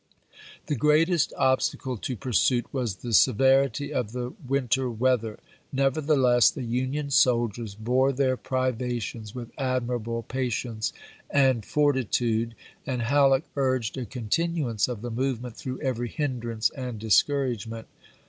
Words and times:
The 0.65 0.73
greatest 0.73 1.31
obstacle 1.37 1.95
to 1.95 2.15
pursuit 2.15 2.65
was 2.73 2.95
the 3.05 3.13
sever 3.13 3.65
ity 3.65 3.93
of 3.93 4.13
the 4.13 4.33
winter 4.47 4.89
weather; 4.89 5.37
nevertheless, 5.71 6.49
the 6.49 6.63
Union 6.63 7.11
soldiers 7.11 7.75
bore 7.75 8.11
their 8.11 8.35
privations 8.35 9.35
with 9.35 9.51
admirable 9.59 10.23
pa 10.23 10.49
tience 10.49 10.91
and 11.29 11.63
fortitude, 11.63 12.55
and 12.83 13.03
Halleck 13.03 13.43
urged 13.55 13.95
a 13.95 14.07
continu 14.07 14.71
ance 14.71 14.87
of 14.87 15.03
the 15.03 15.11
movement 15.11 15.55
through 15.55 15.79
every 15.81 16.09
hindrance 16.09 16.71
and 16.71 16.97
discouragement. 16.97 17.87